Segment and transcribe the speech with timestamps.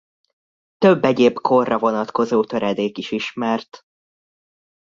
[0.77, 3.83] Több egyéb korra vonatkozó töredék is ismert.